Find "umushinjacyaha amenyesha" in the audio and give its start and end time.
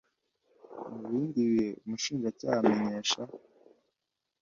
1.83-3.21